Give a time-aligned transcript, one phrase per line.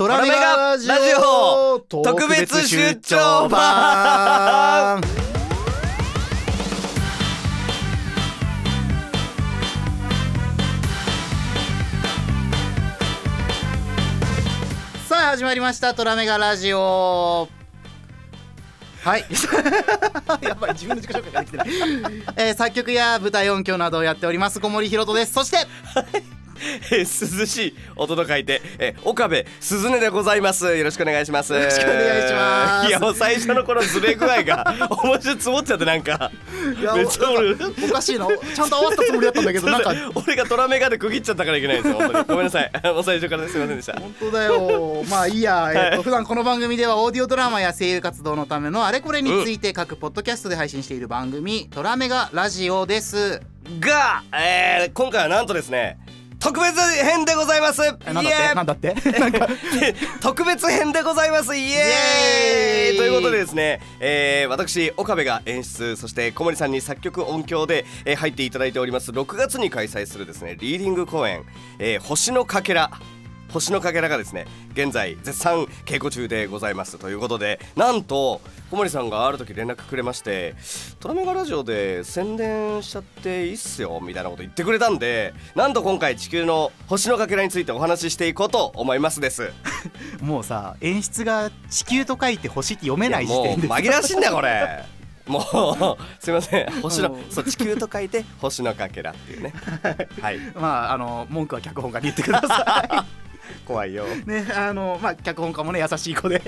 [0.00, 5.02] トラメガラジオ特別出張版。
[15.06, 15.92] さあ始まりました。
[15.92, 17.46] トラメガラジオ。
[19.04, 19.26] はい。
[20.40, 21.68] やっぱり自分の自己紹介ができてない、
[22.48, 25.34] えー、作曲や舞台音響などをやっております小森ひろとです。
[25.34, 25.58] そして
[26.90, 30.76] えー涼しい音と書いて、えー岡部鈴音でございます。
[30.76, 31.52] よろしくお願いします。
[31.52, 32.88] よろしくお願いします。
[32.88, 34.64] いやもう最初のこのズレ具合が
[35.02, 36.30] 面白い積もっちゃってなんか
[36.94, 38.26] めっちゃ俺おかしいな。
[38.26, 39.94] ちゃんと合わせたつもりだったんだけどなんか。
[40.14, 42.24] 俺がトラメガで区切っちゃったからいけないんですよ本当に。
[42.24, 42.70] ごめんなさい。
[42.84, 43.92] もう最初からすいませんでした。
[43.98, 45.04] 本当だよ。
[45.08, 53.40] まあいいや、えっと普段この番組ではオーディオドラマや声優活動のためのあれこれについて各ポッドキャストで配信している番組「トラメガラジオ」です。
[53.80, 55.98] が、えー、今回はなんとですね
[56.40, 57.82] 特別編でございます。
[58.06, 58.54] えなんだって？
[58.54, 58.94] なんだって？
[59.18, 59.46] なんか
[60.20, 61.54] 特別編でございます。
[61.54, 61.70] イエーイ。
[61.70, 61.74] イ
[62.88, 62.96] エーイ。
[62.96, 69.10] ということでですね、えー、私岡部が演出そして小森さんに作曲音響で、えー入っていただいております。
[69.10, 71.44] 6月に開催するですねリーディング公演
[71.78, 72.90] 「えー星のかけら」
[73.52, 76.98] 星のかけらがですね現在絶賛稽古中でございます。
[76.98, 80.54] ということでなんと小森さんがある時連絡くれまして
[81.00, 89.52] 「トラメガラジオで宣伝しちゃっていいっすよ」みたいなこと言ってくれたんでなんと今回地球の星のかけらについてお話ししていこうと思いますです。
[90.22, 94.84] もうさ演出が地球と書いて星って読めない時 もう点で紛らわしいんだよこれ。
[95.26, 96.70] もうすいません。
[96.82, 97.18] 星のもう。
[97.32, 99.52] そう地球と書いて星のかけらっていうね。
[100.20, 100.38] はい。
[100.54, 103.06] まああの文句は脚本家に言ってくださ
[103.66, 104.06] 怖いよ。
[104.06, 106.40] いねあのまあ脚本家もね優しい子で。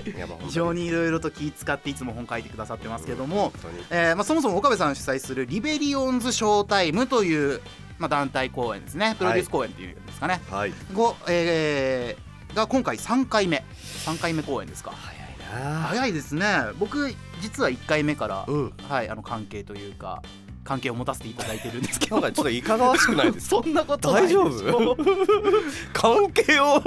[0.47, 3.85] 非常にいろいろと気使っていつも本書いてくださってますけども、本当に。
[3.91, 7.61] えーまあ、そもそも岡部さん主催するリベリオンズショータイムという、
[7.99, 9.15] まあ、団体公演ですね。
[9.19, 10.73] プロデュース公演っていうんですかね、はい。
[10.93, 13.65] ごえーが今回3回目。
[14.05, 14.93] 3回目公演ですか。
[14.93, 15.81] 早いな。
[15.81, 16.47] 早いですね。
[16.79, 18.73] 僕実は1回目から、うん。
[18.89, 20.23] はいあの関係というか
[20.65, 22.21] 関係を持たせていただいてるんですけど。
[22.21, 23.63] なんかちょっといかがわしくないですか？
[23.63, 24.97] そんなこと大丈夫？
[25.93, 26.81] 関係を？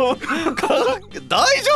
[0.56, 1.76] 関大丈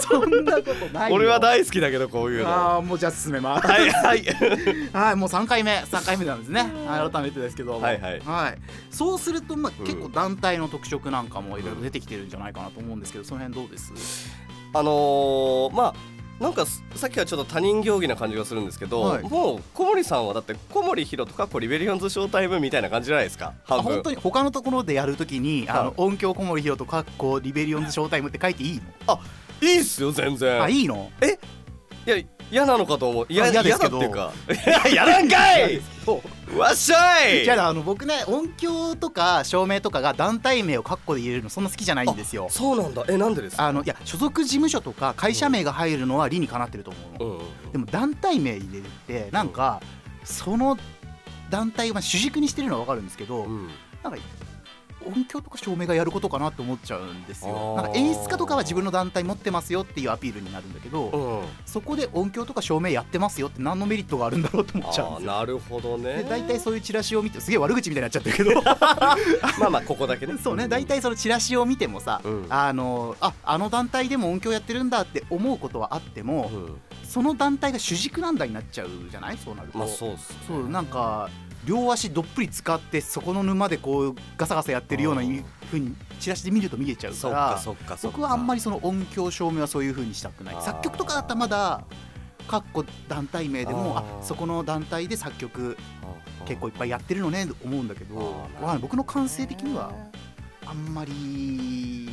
[0.00, 2.50] そんなことない俺は大好きだけどこういうの。
[2.50, 3.66] はああもうじゃあ進めます。
[3.66, 4.24] いはい。
[4.92, 5.78] はいもう3回目。
[5.90, 6.60] 3回目なんですね。
[6.86, 7.80] はい改めてですけど。
[7.80, 8.00] はい。
[8.00, 8.58] はい。
[8.90, 9.86] そうすると、まあ、うん。
[9.86, 13.92] 結構団体の特色なんかもいろいろ出てきてるんじゃないかなと思うんですけどその辺どうです？
[14.74, 15.94] あのー、まあ
[16.40, 19.22] なんかすさっきはちょっと他人行儀な感じがするんですけど、はい。
[19.24, 25.84] もう小森さんはだって小森ひろとかこうリベリオンズショータイムみたいな感じじゃないですか本当に他のところでやるときに、あはい。
[25.86, 28.80] の音響小森ひろとかっこリベリオンズショータイムって書いていい
[29.60, 30.58] いいっすよ全然。
[30.58, 31.10] のあいいの？
[32.06, 32.16] いや
[32.50, 33.26] 嫌なのかと思う。
[33.28, 33.98] いやあ嫌ですけど。
[33.98, 34.88] 嫌だっていうか。
[34.88, 35.80] い や嫌なんかい！
[36.56, 37.44] わっしゃい！
[37.44, 42.48] じゃああの僕ね音響とか照明とかが団体名をカッコで入れるのそんな好きじゃないんですよ。
[42.50, 43.04] そうなんだ。
[43.08, 43.66] えなんでですか？
[43.66, 47.72] あのいや所属事務所とか会社名が入るのは理にかなってると思うの、うんうん。
[47.72, 49.80] でも団体名入れるってなんか
[50.24, 50.78] その
[51.50, 53.68] 団体をまあ主軸にしてるのは分かるんですけど、うん。
[54.02, 54.18] なんか
[55.06, 57.76] 音響とか照明がやることかなって思っちゃうんですよ。
[57.76, 61.46] なんか演出家とかは自分の団体持ってますよっていうアピールになるんだけど、うん。
[61.66, 65.32] そこで音響とか照明やってますよって何のメリットがあるんだろうと思っちゃうんですよ。
[65.32, 66.22] なるほどね。
[66.22, 68.62] で大体そういうチラシを見てすげえ悪口みたいになっちゃってるけど。
[69.60, 70.34] まあまあここだけね。
[70.42, 72.46] そうね大体そのチラシを見てもさ、うん。
[72.48, 76.80] あのああの団体でも音響やってるんだって思うことはあっても、うん。
[77.04, 79.38] その団体が主軸なんだになっちゃうじゃない？
[79.38, 80.16] そうなると、まあそうね。
[80.46, 81.30] そうなんか
[81.68, 90.56] 両足どっぷり使ってそこの沼でこうガサガサやってるようなうんふうにチラシで見ると見えちゃうからそっかそっか僕はあんまりその音響照明はそういうふうにしたくない。
[90.62, 91.84] 作曲とかだったらまだ
[92.46, 95.76] かっこ団体名でもあそこの団体で作曲
[96.46, 98.48] 結構いっぱいやってるのねと思うんだけど
[98.80, 99.92] 僕の感性的には
[100.64, 102.08] あんまり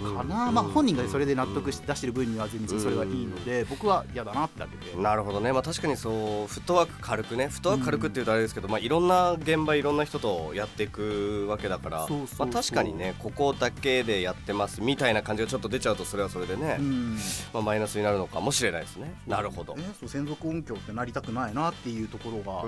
[0.00, 5.02] かな、うんまあ本人がそれで納得して出してる分には全然それはいいので僕は嫌だなってだけで。
[5.02, 12.06] なるほどね、まあ、確かにそうフットワーク軽くねフットワーク軽くっていうとあれですけど、まあ、いろんな現場いろんな人とやっていくわけだから
[12.38, 17.16] まあ、確かにねここだけでやってますみたいな感じがちょっと出ちゃうとそれはそれでね、うん。
[17.52, 19.14] まあ、マイナスになるのかもしれないですね。
[19.26, 22.60] なるほど、ね、そう専属音響ってなりたくないなっていうところが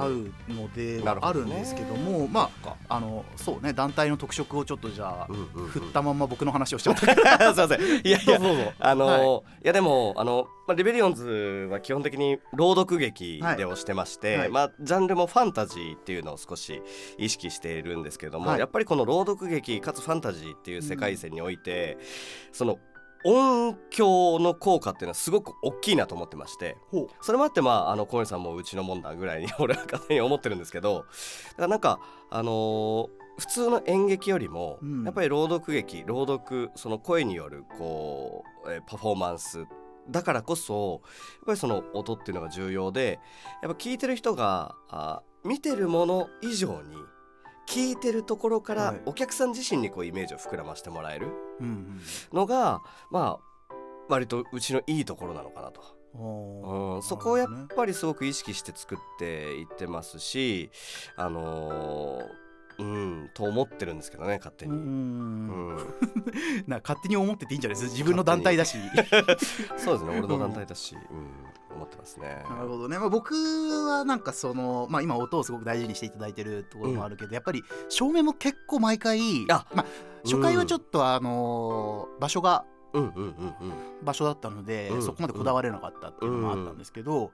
[0.00, 5.34] あるのであるんですけどもまああのそうね団体の特色をちょっとじゃあ
[5.68, 7.06] 振ったまんま僕の話をしちゃった。
[7.54, 8.06] すいません。
[8.06, 8.36] いやいや
[8.80, 9.64] あのーはい。
[9.64, 14.48] い、やでもあの、まあ、リベリオンズは基本的に朗読劇でをしてまして、はい。
[14.48, 16.82] まあ、ジャンルもファンタジーっていうのを少し
[17.18, 18.58] 意識しているんですけども、はい。
[18.58, 21.98] やっぱりこの朗読劇かつファンタジーっていう世界線において、
[22.52, 22.78] その
[23.24, 31.06] 音響の効果っていうのはすごく大きいなと思ってましてほそれもあってまああの小森さんもうちのもんだぐらいに 俺は勝手に思ってるんですけどだか
[31.58, 31.98] らなんか
[32.30, 35.04] あのー普通の演劇よりも、うん。
[35.04, 39.66] やっぱり朗読劇朗読その声によるこう、えーパフォーマンス
[40.08, 41.08] だからこそや
[41.42, 43.18] っぱりその音っていうのが重要で
[43.62, 46.96] やっぱ聞いてる人があ見てるもの以上に
[47.68, 49.00] 聞いてるところからはい。
[49.06, 51.28] お客さん自身にこうイメージを膨らましてもらえる
[51.60, 52.00] うん
[52.32, 52.80] のが
[53.10, 53.74] まあ
[54.08, 55.80] 割とうちのいいところなのかなと。
[56.14, 60.70] うんうん、そこをやっぱりすごく意識して作っていってますし
[61.16, 62.45] あのー
[62.78, 64.74] うんと思ってるんですけどね勝手うに。
[64.74, 65.46] うん。
[65.48, 65.76] ん、
[66.66, 67.88] な勝手に思ってていいんじゃないです。
[67.88, 68.76] か自分の団体だし。
[69.76, 71.30] そうですね俺の団体だし、うん。
[71.76, 72.44] 思ってますね。
[72.48, 79.20] なるほどね、まあ、僕はなんかその、まあ、今音をすごく大事にしていただいてるところもあるけど、やっぱり照明も結構毎回
[79.50, 79.86] あまあ、
[80.24, 83.34] 初回はちょっとあのー場所がうんうんうんうん。
[84.02, 87.32] 場所だったので、うんそこまでこだわれなかったっていうのもあったんですけど、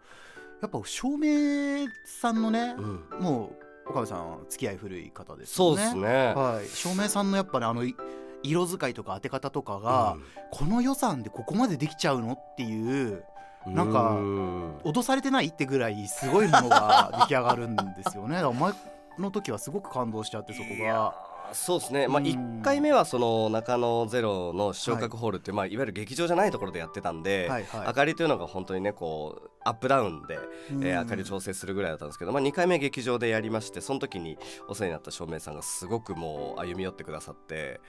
[0.60, 3.04] やっぱ照明さんのね、うん。
[3.20, 5.74] もう岡部さん付き合い古い方ですよね。
[5.74, 6.34] そうですね。
[6.34, 7.94] はい、照明さんのやっぱねあのい
[8.42, 10.16] 色使いとか当て方とかが、
[10.50, 13.24] この予算でここまでできちゃうのっていう
[13.66, 18.36] うんなんかうん脅されてないってぐらいすごいものが出来上がるんですよね。
[18.36, 18.72] だから前
[19.18, 21.31] の時はすごく感動しちゃってそこが。
[21.50, 25.54] ーそうですね、まあ、うん1回目はその中野ゼロの視聴覚ホールって、い。
[25.54, 27.86] まあ、いわゆる劇場じゃないところでやってたんで、はいはい。
[27.86, 30.38] 明かりというのが本当にねこうアップダウンで、
[30.72, 30.84] うん。
[30.86, 37.80] えー明かり調整するぐらいだったんですけど、まあ、2回目劇場でやりましてその時にお世話になった照明さんがすごくもう歩み寄ってくださって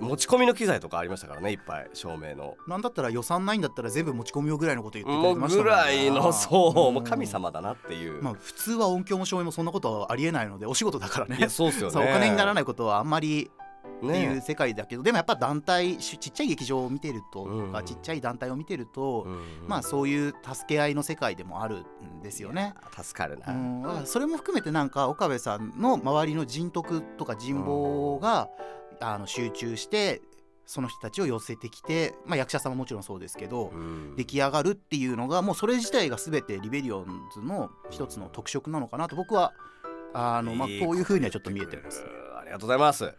[0.00, 2.56] 持ち込みの機材とかありましたからねいっぱい照明の。
[2.66, 6.94] なんだったら予算ないんだったら全部持ち込みようぐらいのこと言ってくれてましたぐもんねらいのそう、ん。
[6.94, 11.48] もう神様だなっていう、まあ普通は音響も照明もそんなことはありえないのでお仕事だからね。
[11.48, 12.00] そうっすよね。
[12.00, 13.50] お金にならないことはあんまり
[13.98, 17.84] っていうね世界だけど、でもやっぱ団体しちっちゃい劇場を見てるととか、うん。
[17.84, 19.42] ちっちゃい団体を見てると、うん。
[19.66, 22.74] まあそういう助け合いの世界でもあるんですよね。
[22.96, 28.48] 助かるな、うん、それも含めてなんか岡部さんの周りの人徳とか人望が、
[29.00, 30.22] あの集中して
[30.70, 34.14] その人たちを寄せてきて、まあ、役者さんももちろんそうですけど、うん。
[34.14, 39.52] 出来上がるっていうのがもうそれ自体が全てリベリオンズの一つの特色なのかなと僕は
[40.14, 42.04] あの、まあ、こういうふうにはちょっと見えてます。
[42.38, 43.12] ありがとうございます。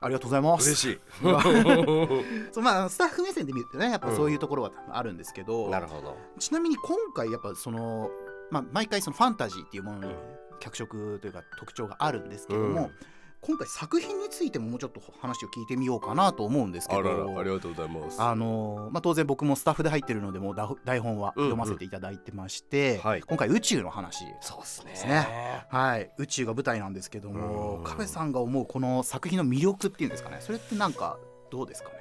[0.00, 0.66] ありがとうございます。
[0.66, 1.00] 嬉しい。
[2.52, 6.16] そうまあスタッフ目線で見るとねやっぱそういうところはあるんですけど、なるほど。
[6.38, 8.10] ちなみに今回やっぱその、
[8.50, 10.14] まあ、毎回そのファンタジーっていうものに
[10.60, 12.90] 脚色というか特徴があるんですけども、うん
[13.40, 17.00] 今回作品についてももうちょっと話を聞いてみようかなと思うんですけど。
[17.00, 18.20] あららありがとうございます。
[18.20, 23.22] あのまあ、当然僕もスタッフで入ってるのでもうだ台本はうんうん読ませていただいてまして、はい。
[23.22, 24.90] 今回宇宙の話そうですね。
[24.90, 25.66] ですね。
[25.70, 27.84] はい、宇宙が舞台なんですけどもうん。
[27.84, 30.38] カベさんが思うこの作品の魅力っていうんですかね。
[30.40, 31.18] それってなんか
[31.50, 31.94] どうですかね？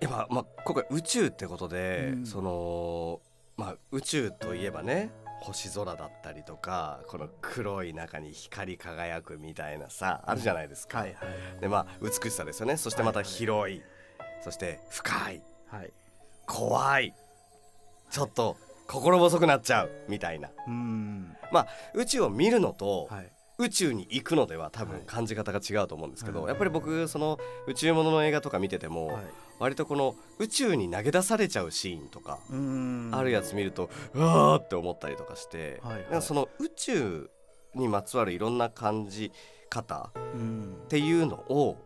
[0.00, 2.26] やっぱ、まあ、今回宇宙ってことで、うん。
[2.26, 3.20] その
[3.56, 11.16] まあ宇宙といえばね星空だったりとかこの黒い中に光り輝くみたいなさあるじゃないですか、はい
[11.60, 12.76] でまあ美しさですよね。
[12.76, 13.82] そしてまた広い、
[14.42, 15.42] そして深い。
[15.68, 15.80] はい。
[15.80, 15.92] はい
[16.46, 17.14] 怖い。
[18.10, 18.56] ちょっと
[18.86, 19.90] 心細くなっちゃう。
[20.08, 20.48] みたいな。
[20.48, 21.36] うーん
[21.94, 25.02] 宇宙を見るのと、はい宇宙に行くのでは多分はい。
[25.06, 26.48] 感じ方が違うと思うんですけど、はい。
[26.48, 29.24] やっぱり僕その宇宙ものの映画とか見てても、はい。
[29.58, 32.38] 割とこの宇宙に投げ出されちゃうシーンとか、
[33.16, 36.22] あるやつ見るとうわーって思ったりとかして、はいはい。
[36.22, 37.30] その宇宙
[37.74, 39.32] にまつわるいろんな感じ
[39.68, 40.76] 方うん。
[40.84, 41.76] っていうのを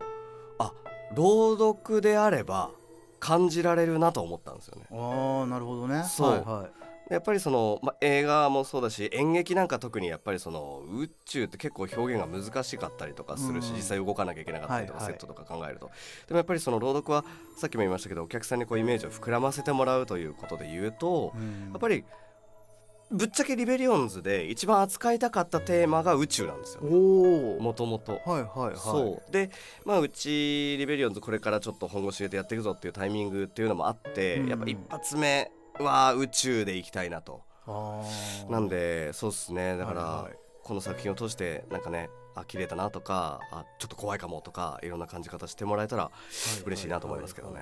[0.59, 0.71] あ
[1.15, 2.69] 朗読であれば
[3.19, 4.85] 感じられるなと思ったんですよね。
[4.91, 6.03] ああなるほどね。
[6.03, 6.29] そう。
[6.29, 13.75] はいはいやっぱりその、まあ、映画もそうだし演劇なんか特にやっぱりその宇宙って結構表現が難しかったりとかするし、うん。
[13.75, 15.19] 実際動かなきゃいけなかったりとか、はいはい。
[15.19, 15.91] セットとか考えると。
[16.27, 17.25] でもやっぱりその朗読は
[17.57, 21.69] さっきも言いましたけどお客さんにこうイメージを膨らませてもらうということで言うと、うん。
[21.71, 22.03] やっぱり
[23.11, 28.13] ぶっちゃけリベリオンズで一番扱いたかったテーマが宇宙なんですよおおもともと。
[28.25, 28.75] はいはいはい。
[28.77, 29.31] そう。
[29.31, 29.51] で
[29.85, 34.49] まあうちリベリオンズこれからちょっと本腰入れてやっていくぞっていうタイミングっていうのもあって、うん。
[34.49, 37.41] やっぱ一発目は宇宙で行きたいなと。
[38.49, 39.77] なんでそうっすね。
[39.77, 40.33] だから、はいはい。
[40.63, 46.09] この作品を通してなんかねあ綺麗だなとかあちょっと怖いかもとかいろんな感じ方してもらえたら
[46.65, 47.61] 嬉しいなと思いますけどね。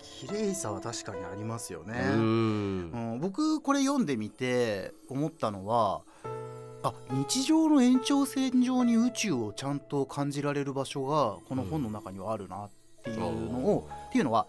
[0.00, 1.94] 綺麗さは確かにありますよね。
[1.94, 3.12] うーん。
[3.12, 6.02] うん、僕これ読んでみて思ったのは
[6.82, 12.70] あ日常の延長線上に宇宙をちゃんと感じられる場所がこの本の中にはあるなっ
[13.04, 14.46] ていうのを、っていうのは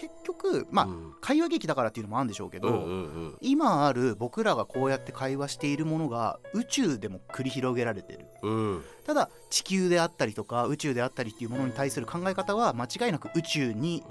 [0.00, 2.94] 結局まあ、うん会話劇だからっていうのもあるんでしょうけど、うんうんう
[3.30, 3.36] ん。
[3.40, 8.26] 今ある僕らがこうやって会話しているものが宇宙でも繰り広げられてる。
[8.42, 8.84] うん。
[9.04, 14.04] ただ地球であったりとか宇宙であったりっていうものに対する考え方は間違いなく宇宙に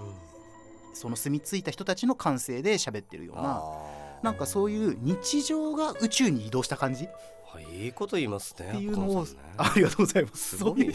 [0.94, 3.64] その住み着いた人たちの感性で喋ってるような
[4.24, 7.08] なんかそういう日常が宇宙に移動した感じ？
[7.60, 9.30] いいこと言いますねっていうのを、ね。
[9.58, 10.58] ありがとうございます。
[10.58, 10.88] すごい。
[10.88, 10.94] ね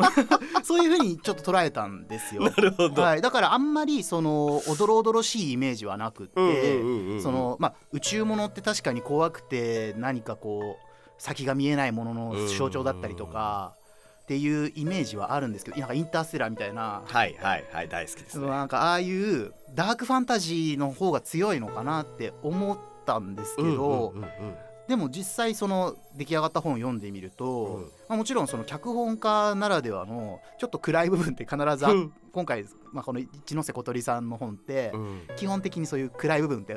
[0.62, 2.42] そういうふうにちょっと捉えたんですよ。
[2.96, 7.22] はい、だからあんまりそのおどろおどろしいイメージはなくって、うんうんうんうん。
[7.22, 10.86] そのまあ宇宙物って確かに怖くて何かこう
[11.18, 13.74] 先が見えないものの象徴だったりとか
[14.22, 24.56] っていうイメージはあるんですけどなんかインターステラーみたいな、はいはいはい大好きですそのねなんかああいうダークファンタジーの方が強いのかなって思ったんですけど、うんうんうん
[24.88, 27.82] でも実際その出来上がった本を読んでみると、うん。
[28.08, 32.12] まあ、もちろんその脚本家ならではのちょっと暗い部分って必ずあ、うん。
[32.32, 35.22] 今回、まあ、この一ノ瀬小鳥さんの本って、うん。
[35.36, 36.76] 基本的にそういう暗い部分って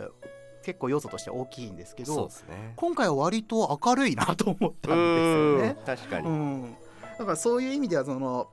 [0.64, 2.74] 結構要素として大きいんですけどね。
[2.76, 5.62] 今回は割と明るいなと思ったんですようん。
[5.62, 5.78] ね。
[5.86, 6.76] 確かに、うん、
[7.18, 8.48] だからそういう意味ではその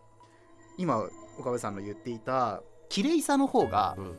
[0.76, 1.02] 今
[1.38, 4.16] 岡部さんの言っていた綺麗さの方がうん。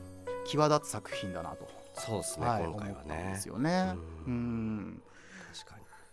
[0.48, 3.32] 際立つ作品だなと、そうですね、はい、今回はね。
[3.34, 3.96] ですよね。
[4.26, 5.02] ううん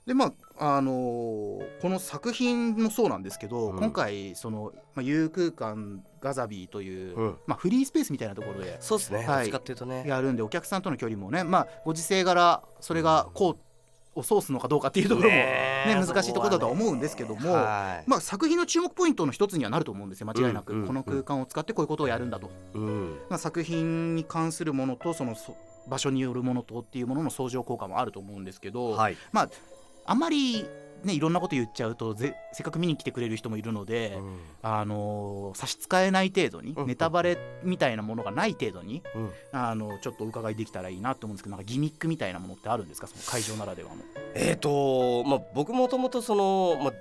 [0.06, 3.78] でまああのーこの作品もそうなんですけど、うん。
[3.78, 7.36] 今回その、まあ、有空間ガザビーという、うん。
[7.46, 9.50] まあ、フリースペースみたいなところでそうですね、はい。
[9.50, 10.04] どってとね。
[10.06, 13.64] やるんでお客さんとの距離もね、まあ、ご時世柄それがこう
[14.14, 18.08] をソースのかどうかっていうところも、ねね難しいところだとは思うんですけどもはい。
[18.08, 23.18] まあ、作品の注目ポイントの一つにはなると思うんですよ間違いなく、うんうんこの空間を使ってこういうことをやるんだと、うん。
[23.28, 25.56] まあ、作品に関するものとそのそ
[25.88, 29.16] 場所によるものとっていうものの相乗効果もあると思うんですけど、はい。
[29.32, 29.50] まあ
[30.06, 30.66] あんまり
[31.02, 34.38] ねいろんなこと言っちゃうとぜせっかく見に来てくれる人もいるので、うん。
[34.62, 36.86] あのー差し支えない程度に、うん。
[36.86, 39.30] ネタバレみたいなものがない程度に、うん。
[39.52, 43.06] あのちょっとお伺いできたらいいなと思うんですけどなんかギミックみたいなものってあるんですか？
[43.06, 43.96] その会場ならではの。
[44.34, 46.92] えっ、とまあ僕もともとその、まあ、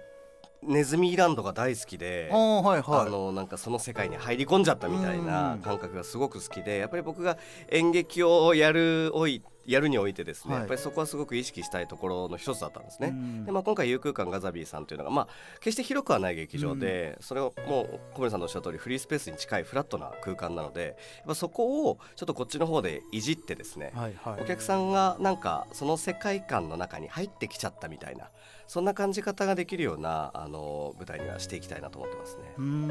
[0.68, 5.60] ネズミランドが大好きであーはいあのなんかその世界に入り込んじゃったみたいなうん。
[5.60, 7.38] 感覚がすごく好きでやっぱり僕が
[7.70, 10.62] 演劇をやるおいやるにおいてですね、はい。
[10.62, 13.10] やっぱりそこはすごく意識したいところの一つだったんですね。
[13.10, 13.46] うん。
[13.46, 15.28] でまあ、今回有空間ガザビーさんというのが、まあ、
[15.60, 24.42] 決して広くはない劇場で、それをもう小森さんのおっしゃる通りフリースペースに近いフラットな空間なのでやっぱそこをちょっとこっちの方でいじってですね、はいはい。
[24.42, 28.32] お客さんがなんかその世界観の中に入ってきちゃったみたいな
[28.68, 32.54] そんな感じ方ができるようなあの舞台にはしていきたいなと思ってますね。
[32.58, 32.88] うん。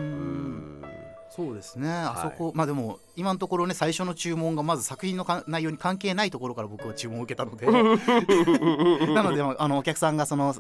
[0.79, 0.83] ん。
[1.31, 7.65] そうですね、あそこまあでも今のところね最初の注文がまず作品のか内容に関係ないところから僕は注文を受けたので。
[9.15, 10.55] なのであのお客さんがその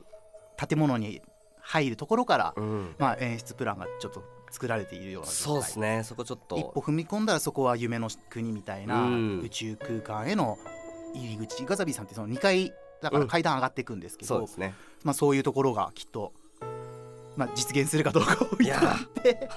[0.57, 1.21] 建物に
[1.61, 2.95] 入るところから、うん。
[2.99, 6.02] まあ、演出プランがちょっと作られているようなそうですね。
[6.04, 9.40] そこちょっ一歩と踏み込んだらそこは夢の国みたいなうん。
[9.40, 10.59] 宇宙空間への
[11.14, 11.64] 入り口。
[11.64, 14.75] ガザビーさんってその2階だから階段上がっていくんですけど、そうですね。
[15.04, 16.32] まあ、そういうところがきっと、
[17.37, 19.49] まあ、実現するかどうかを置いておいて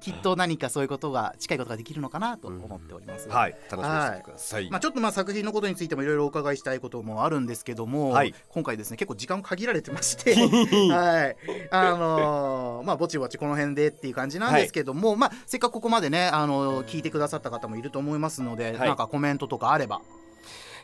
[0.00, 3.28] きっと何かそういうことが近いことができるのかなと思っております。
[3.28, 3.56] はい。
[3.70, 8.34] 楽しみにしててください、まあ、ちょっとまあ作品のことについてもいろいろお伺いしたいこともあるんですけども、はい。
[8.48, 10.34] 今回ですね結構時間限られてまして、
[10.90, 11.36] はい。
[11.70, 18.88] あのーまあぼちぼちこの辺でっていう感じなんですけども、まあ、せっかくここまでね、あのー聞いてくださった方もいると思いますので、はい。
[18.88, 20.00] なんかコメントとかあれば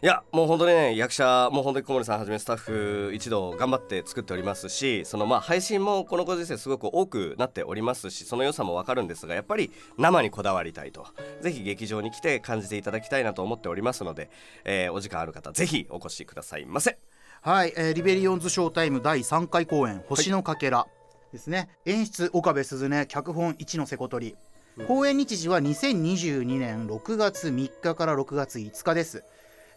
[0.04, 11.06] いやもう本当にね役者もう本当に小森さんはじめスタッフ一同頑張って作っておりますしそのまあ配信もこのご時世すごく多くなっておりますしその良さもわかるんですがやっぱり生にこだわりたいと。
[11.40, 14.28] ぜひ劇場に来て感じていただきたいなと思っておりますので、
[14.66, 16.98] えーお時間ある方ぜひお越しくださいませ。
[17.40, 20.86] はい、えーリベリオンズショータイム第3回公演「星のかけら」
[21.32, 24.36] ですね、演出岡部鈴音脚本一ノ瀬小鳥。
[24.86, 29.24] 公演日時は2022年6月3日から6月5日です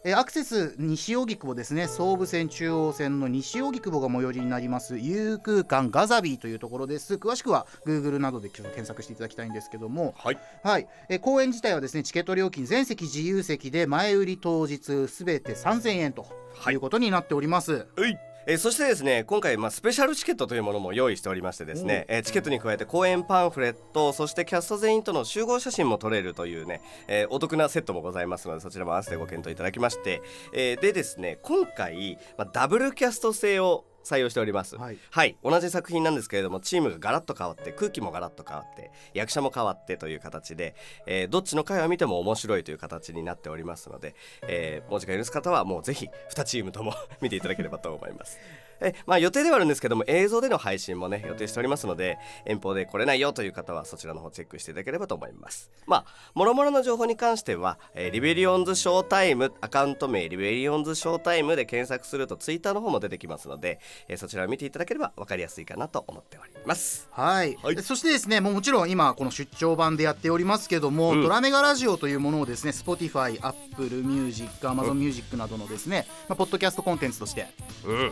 [0.07, 1.85] えーアクセス西荻窪ですね。
[1.89, 4.97] 総武線中央線の西荻窪が最寄りになります。
[4.97, 7.15] 有空間ガザビーというところです。
[7.15, 10.13] 詳しくは Google などで検索していただきたいんですけども。
[10.15, 10.39] はい。
[10.63, 18.17] はい、えー公演自体はですねチケット料金全席自由席で前売り当日すべて3000円とはいいうことになっております、はい
[18.49, 30.21] えーそしてですね今回、まあ、スペシャルチケットというものも用意しておりましてですね、えーチケットに加えて公演パンフレットそしてキャスト全員との集合写真も撮れるというね、えーお得なセットもございますのでそちらも合わせてご検討いただきまして、
[30.53, 34.75] えーでですね今回、まあ、ダブルキャスト制を採用しております。
[34.77, 34.97] はい。
[35.11, 35.37] はい。
[35.43, 48.39] 同じ作品なんですけれどもチームがガラッと変わって空気もガラッと変わって役者も変わってという形で、えーどっちの回を見ても面白いという形になっておりますので、えー、もう時間許す方はもうぜひ2チームとも 見ていただければと思います。
[48.81, 55.71] えまあ、予定ではあるんですけども映像での配信もね予定しておりますので遠方で来れないよという方はそちらの方チェックしていただければと思います。
[55.85, 67.07] まあもろもろの情報に関しては、えーリベリオンズショータイムアカウント名リベリオンズショータイムで検索するとツイッターの方も出てきますので、えーそちらを見ていただければ分かりやすいかなと思っております。
[67.11, 67.81] はい、はい。
[67.83, 71.23] そしてですねもうもちろん今この出張版でやっておりますけども、うん。
[71.23, 77.47] ドラメガラジオというものをですね Spotify、Apple Music、Amazon Music などのですね、まあ、ポッドキャストコンテンツとして、
[77.85, 78.11] うん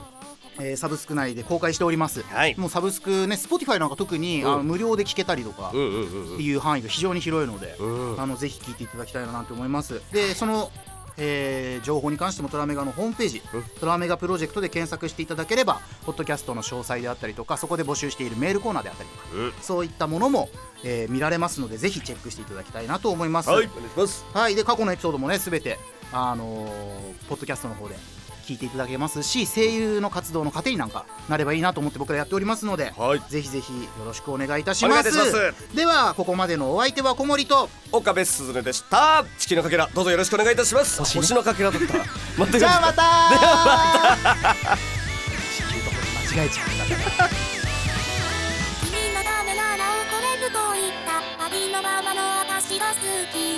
[0.60, 2.56] えーサブスク内で公開しております、はい。
[2.58, 4.54] もうサブスクね Spotify なんか特に、うん。
[4.54, 8.22] あの無料で聞けたりとかっていう範囲が非常に広いので、うん。
[8.22, 10.02] あのぜひ聞いていただきたいななんて思います。
[10.12, 10.72] でその、
[11.18, 13.64] えー情報に関してもトラメガのホームページ、うん。
[13.80, 19.54] トラメガプロジェクトで検索していただければポッドキャストの詳細であったりとかそこで募集しているメールコーナーであったりとかうん。
[19.62, 20.50] そういったものも、
[20.84, 23.50] えー見られますのでぜひチェックしていただきたいなと思います。
[23.50, 24.26] はいお願いします。
[24.34, 25.78] はい、で過去のエピソードもねすべて
[26.12, 27.96] あのーポッドキャストの方で
[28.46, 33.22] 聞いていただけますし声優の活動の糧になんかなればいいなと思って僕らやっておりますので、はい。
[33.30, 35.12] ぜひぜひよろしくお願いいたします。
[35.76, 39.26] ではここまでのお相手は小森と岡部すずねでした。
[39.38, 41.00] 地球のかけらどうぞよろしくお願いいたします。
[41.00, 41.22] 星ね。
[41.22, 44.78] 星のかけらだった待ってくじゃあださいまた
[45.56, 45.90] 地球と
[46.22, 47.30] 星間違えちゃった。
[48.86, 51.46] 君のためなら怒れると言った。
[51.46, 52.96] ありのままの私が好
[53.34, 53.55] き